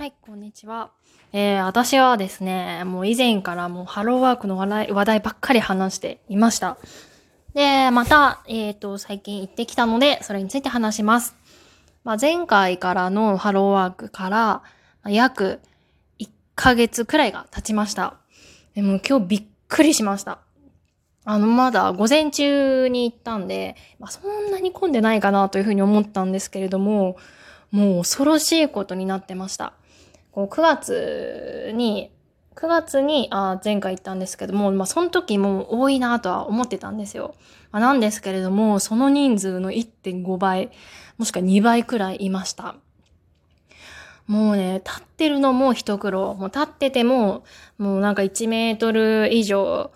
[0.00, 0.92] はい、こんにちは。
[1.34, 6.78] えー、私はですね、もう以前からもうハローワークの話題話題ばっかり話していました。
[7.52, 11.36] で、また、えっ、と、最近行ってきたので、それについて話します。
[12.02, 14.62] まあ、前回からのハローワークから、
[15.04, 15.60] 約
[16.18, 18.14] 1ヶ月くらいが経ちました。
[18.74, 20.38] でも今日びっくりしました。
[21.26, 27.18] あの、まだ午前中に行ったんで、まあ、そんなに混んでないかなというふうに思ったんですけれども、
[27.70, 29.74] もう恐ろしいことになってました。
[30.32, 32.10] こう9月に、
[32.56, 37.34] 9月にあ前回行ったんですけども、まあその時も多いなとは思ってたんですよ。
[37.72, 40.70] まあ、なんですけれども、その人数の1.5倍、
[41.18, 42.76] もしくは2倍くらいいました。
[44.26, 46.34] もうね、立ってるのも一苦労。
[46.34, 47.44] もう立ってても、
[47.78, 49.90] もうなんか1メートル以上、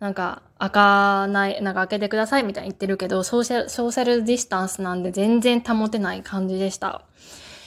[0.00, 7.02] なんか開かない、なんか開けてくださいみたいに言ってるけど、ソーシャル、ソーシャルディスタンスなんで全然保てない感じでした。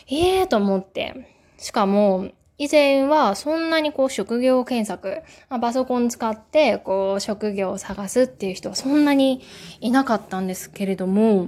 [0.10, 1.41] ええー、と思って。
[1.62, 9.42] しかも、以前はそんなにこう職業検索、まあ、パソコン使ってこう職業を探すっていう人はそんなに
[9.80, 11.46] いなかったんですけれども、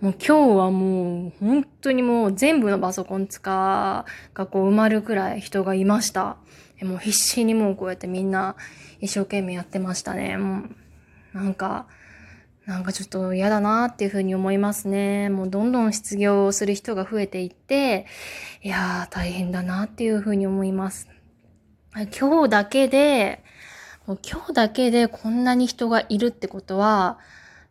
[0.00, 4.04] もう今日はもう本当にもう全部のパソコン使
[4.34, 6.36] がこう埋まるくらい人がいました。
[6.82, 8.54] もう必死にもうこうやってみんな
[9.00, 10.36] 一生懸命やってましたね。
[10.36, 10.62] も
[11.34, 11.86] うなんか、
[12.68, 15.30] なんかちょっと嫌だなっていうふうに思いますね。
[15.30, 18.04] もうどんどん失業する人が増えていって、
[18.62, 21.08] いやー大変だなっていうふうに思います。
[22.20, 23.42] 今日だけで、
[24.06, 27.18] もう今日だけでこんなに人がいるってことは、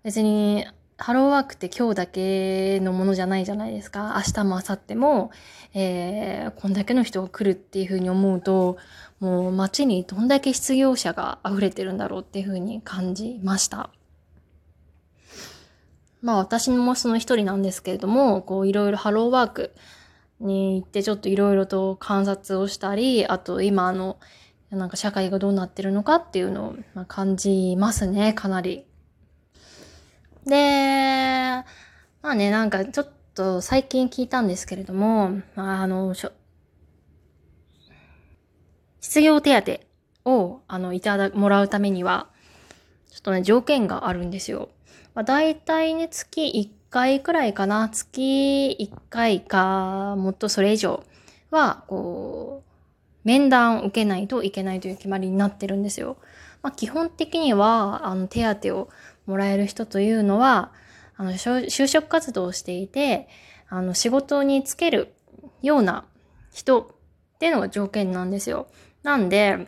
[0.01, 0.65] 別に
[0.97, 4.15] ハローワークって今日だけのものじゃないじゃないですか。
[4.15, 5.31] 明日も明後日も、
[5.75, 8.77] えー、こんだけの人が来るっていうふうに思うと、
[9.19, 13.91] もう街にどんだけ失業者が溢れてるんだろうっていうふうに感じました。
[16.21, 19.73] まあ私もその一人なんですけれども、こういろいろハローワーク
[20.39, 24.17] に行ってちょっといろいろと観察をしたり、あと今あの、
[24.69, 28.86] なんか社会がどうなってるのかっていうのを感じますね、かなり。
[30.45, 31.64] で、
[32.21, 36.13] まあね、なんかちょっと最近聞いたんですけれども、あの、
[38.99, 42.27] 失業手当を、あの、いただ、もらうためには、
[43.09, 44.69] ちょっとね、条件があるんですよ。
[45.13, 47.89] まあ、大体ね、月1回くらいかな。
[47.89, 51.03] 月1回か、もっとそれ以上
[51.52, 52.67] は、こう、
[53.27, 56.17] 面談を受けないといけないという決まりになってるんですよ。
[56.61, 58.89] まあ、基本的には、あの、手当を
[59.25, 60.71] もらえる人というのは、
[61.17, 63.27] あの、就職活動をしていて、
[63.69, 65.13] あの、仕事に就ける
[65.61, 66.05] ような
[66.53, 68.67] 人っていうのが条件なんですよ。
[69.03, 69.67] なんで、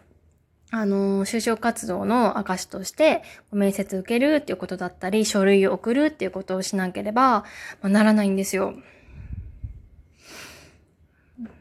[0.71, 7.45] あの、就職活動の証として、面接受けるっていうことだったり、書類を送るっていうことをしなければ、ま
[7.83, 8.75] あ、ならないんですよ。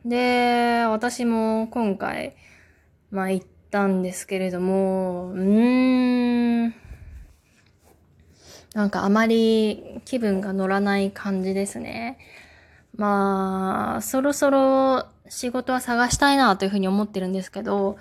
[0.04, 2.34] で、私も今回、
[3.10, 6.74] まあ行ったんですけれども、うーん、
[8.74, 12.18] なんかあまり気分が乗らない感じですね。
[12.96, 17.96] まあ、そろそろ仕事は探したいなというふうに思ってるんですけど、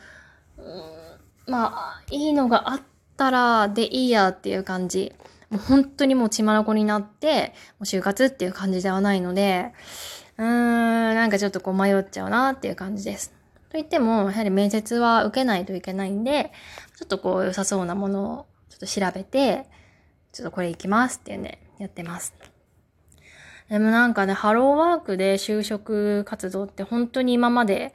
[1.47, 2.81] まあ、いいのがあっ
[3.15, 5.13] たらでいいやっていう感じ。
[5.49, 9.71] もう本当にもう血まなこになって、もう就活っていう感じではないので、
[10.37, 13.31] うーん、なんかちょっとこう迷っちゃうなっていう感じです。
[13.69, 16.51] と言っても、やはり面接は受けないといけないんで、
[16.97, 19.65] ちょっとこう良さそうなものをちょっと調べて、
[20.33, 22.33] ちょっとこれ行きますっていうんでやってます。
[23.69, 27.93] でもなんかね、ハローワークで就職活動って本当に今まで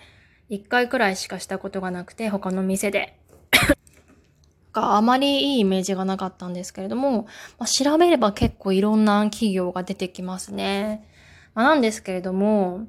[0.50, 3.18] 1回くらいしかしたことがなくて、他の店で。
[4.72, 7.26] があまりいいイメージがなかったんですけれども、
[7.58, 11.08] まあ、調べれば結構いろんな企業が出てきますね。
[11.54, 12.86] まあ、なんですけれども、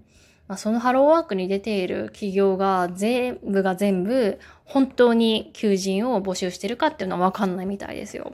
[0.47, 8.33] まあ、そのハローワークに出ている企業が全部が全部本当に求人を募集してるかっていうのはわかんないみたいですよ。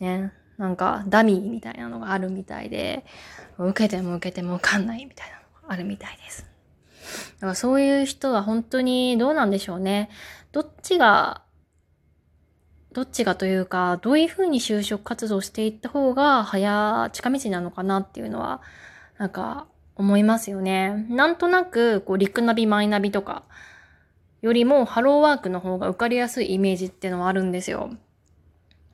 [0.00, 0.32] ね。
[0.58, 3.04] なんかダミーみたいなのがあるみたいで、
[3.58, 6.46] 受けても受けても受かんないみたいなのがあるみたいです。
[7.36, 10.10] だからそういう人は本当にどうなんでしょうね。
[10.52, 11.42] どっちが
[12.94, 18.62] どっちがというか、どういうふうに就職活動していった方が早、近道なのかなっていうのは、
[19.18, 21.06] なんか思いますよね。
[21.10, 23.42] なんとなく、こう、リクナビ、マイナビとか、
[24.42, 27.90] よりもハローワークの方が受かりやすいイメージっていうのはあるんですよ。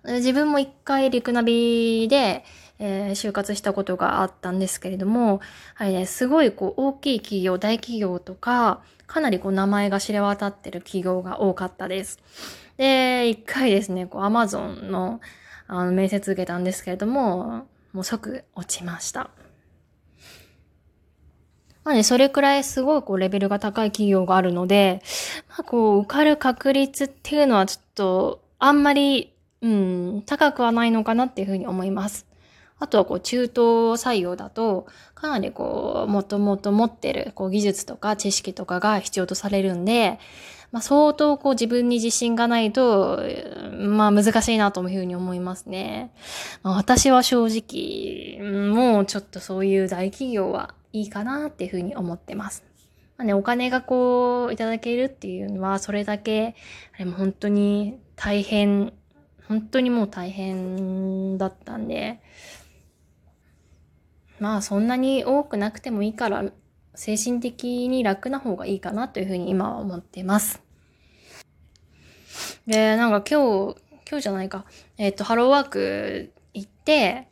[0.05, 2.45] 自分も一回リクナビで、
[2.79, 5.41] えー、就活したことがあったんですけれども、
[5.75, 12.21] はいね、すごいこう大きい企業、大企業とか、かなりこう名前が知れ渡ってる企業が多かったです。
[12.81, 15.21] で、一回ですね、こう、アマゾンの、
[15.67, 19.29] あの、面接受けたんですけれども、もう即落ちました。
[21.85, 25.03] まあね、それくらいすごいこうレベルが高い企業があるので、
[25.51, 32.30] まあこう受かる確率っていうのはちょっとあんまり、うん、高くはないのかなっていうふうに思います。
[32.81, 33.55] あとはこう中東
[34.03, 40.19] 採用だと、かなりこう、もともと持ってるこう技術とか知識とかが必要とされるんで、
[40.73, 43.21] まあ、相当こう自分に自信がないと、
[43.79, 46.13] まあ難しいなというふうに思いますね。
[46.63, 48.43] まあ、私は正直、
[48.73, 52.65] もうちょっとそういう大企業はいいかなっていうふうに思ってます。
[53.19, 56.55] まあね、お金がこういただけるっていうのは、それだけ、
[56.95, 58.93] あれも本当に大変、
[59.49, 62.21] 本当にもう大変だったんで、
[64.41, 66.45] まあそんなに多くなくてもいいから
[66.95, 70.63] 精神的に楽な方がいいかなというふうに今は思ってます。
[72.67, 73.77] で、なんか今日、
[74.09, 74.65] 今日じゃないか、
[74.97, 77.29] えっ、ー、と、ハローワーク行って、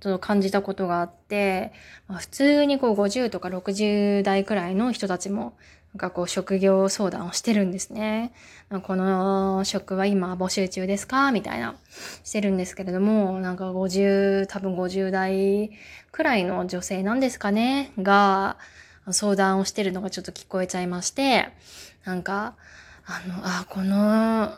[0.00, 1.72] ちょっと感じたことがあって、
[2.08, 5.56] まあ、普通にこう50とか60代くらいの人たちも
[5.94, 8.32] なんかこう職業相談をしてるんですね。
[8.84, 11.32] この職は今募集中ですか？
[11.32, 11.74] みたいな。
[12.22, 15.70] してるんですけれども、なんか50、多分50代
[16.12, 17.92] くらいの女性なんですかね？
[17.98, 18.56] が
[19.10, 21.48] 相談をしてるのがちょっと聞こえちゃいまして、
[22.04, 22.54] なんか、
[23.04, 24.56] あの、あ、この、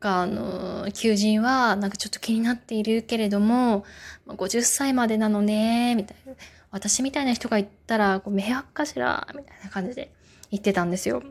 [0.00, 3.84] があの、求人はなんかちょっと気になっているけれども、
[4.28, 6.32] 50歳までなのね、みたいな。
[6.70, 9.28] 私みたいな人が言ったら、こう迷惑かしら？
[9.36, 10.10] みたいな感じで。
[10.52, 11.22] 言ってたんですよ。
[11.22, 11.24] い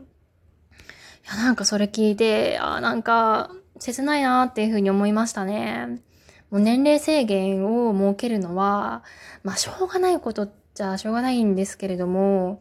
[1.28, 6.02] や、なんかそれ聞いて、あ、なんか、切ないなっていうふうに思いましたね。
[6.50, 9.02] もう年齢制限を設けるのは、
[9.44, 12.60] まあ、しょうがないことじゃしょうがないんですけれども、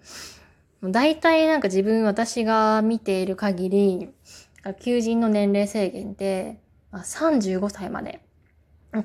[0.83, 4.09] 大体なんか自分、私が見ている限り、
[4.81, 6.59] 求人の年齢制限って、
[6.91, 8.21] あ、35歳まで。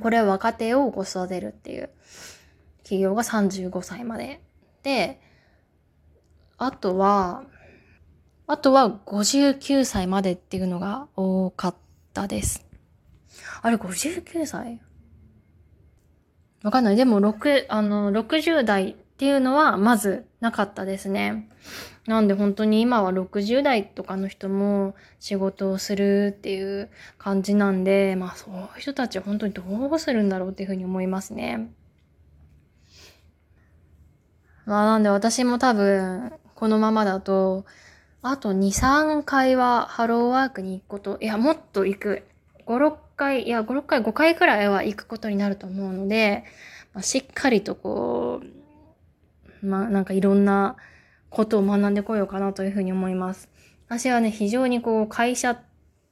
[0.00, 1.91] これは若手をこ育てるっていう
[2.82, 4.43] 企業が35歳まで。
[4.82, 5.20] で、
[6.58, 7.44] あとは、
[8.47, 11.75] あとは59歳までっていうのが多かっ
[12.14, 12.64] たです。
[13.62, 14.81] あれ、59歳？
[16.62, 16.97] わかんない。
[16.97, 21.49] でも、6、あの、60代っていうのはまずなかったですね。
[22.06, 31.73] なんで本当に今は60代とかの人も仕事をするっていう感じなんで、まあそういう人たちは本当にどうするんだろうっていうふうに思いますね。
[34.67, 37.64] まあなんで私も多分このままだと、
[38.23, 42.25] あと2、3回はハローワークに行くこと、いや、もっと行く。
[42.67, 46.44] 5、6回、いや、5、6回、5回くらいは行くことになると思うので、
[46.94, 48.41] まあ、しっかりとこ
[49.62, 50.76] う、まあなんかいろんな
[51.29, 53.49] ことを学んでこようかなというふうに思います。
[53.87, 55.59] 私はね、非常にこう、会社っ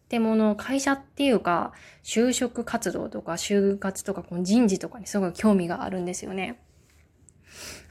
[0.08, 6.60] てもの、会社っていうか、就職活動とか就活とかこの人事とかにすごい興味があるんですよね。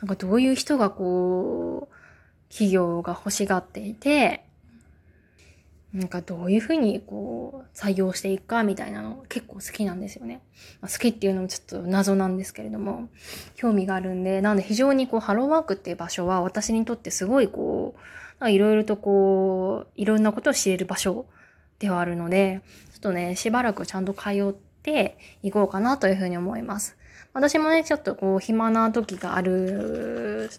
[0.02, 2.03] なんかどういう人がこう、
[2.54, 4.46] 企業が欲しがっていて、
[5.92, 10.44] なんかどういうふうにこう採用していくかみたいなの結構好きなんですよね。
[10.80, 13.10] まあ、好きっていうのもちょっと謎なんですけれども、
[13.56, 17.96] 興味があるんで、なんで非常にこうハローワークっていう場所は私にとってすごいこ
[18.40, 21.26] う、いろいろとこう、いろんなことを知れる場所
[21.80, 22.62] ではあるので、
[22.94, 26.98] ちょっとね、しばらくちゃんと通っていこうかなというふうに思います。
[27.34, 30.52] 私もね、ちょっとこう、暇な時がある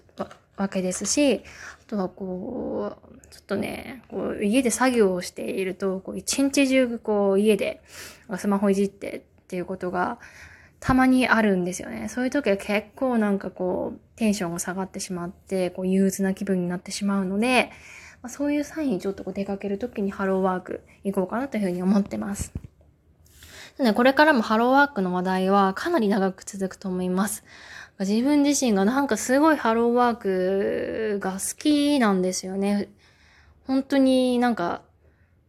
[0.57, 1.43] わけですし、
[1.83, 7.83] あとはこう、ちょっとね、こう家で作業をしていると、こう一日中こう家で
[8.37, 10.19] スマホいじってっていうことが
[10.81, 12.09] たまにあるんですよね。
[12.09, 17.71] そういう時は結構なんかこうテンションが下がってしまって、こう憂鬱な気分になってしまうので、
[18.23, 22.53] ま、そういう際にちょっとこう出かける時にハローワーク行こうかなというふうに思ってます。
[23.79, 27.43] ね、これからもハローワークの話題はかなり長く続くと思います。
[28.01, 32.89] 自分自身がなんかすごいハローワークが好きなんですよね。
[33.67, 34.83] 本当になんか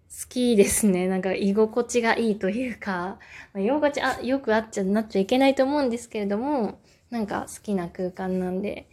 [0.09, 1.07] 好きですね。
[1.07, 3.17] なんか居心地がいいというか、
[3.53, 8.87] まあ、居心地あよくあっちゃなっちゃいけないと思うんですけれども、なんか好きな空間なんで、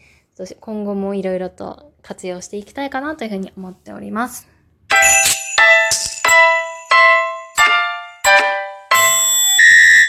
[0.60, 4.48] 今後もいろいろと活用していきたいかなというふうに思っております。